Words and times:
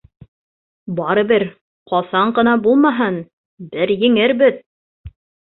—Барыбер, 0.99 1.43
ҡасан 1.91 2.33
ғына 2.39 2.55
булмаһын, 2.65 3.21
бер 3.75 3.95
еңербеҙ. 4.07 4.59